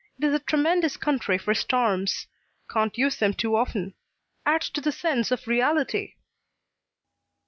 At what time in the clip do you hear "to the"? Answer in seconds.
4.71-4.91